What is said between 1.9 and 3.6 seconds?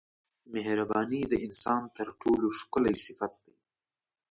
تر ټولو ښکلی صفت دی.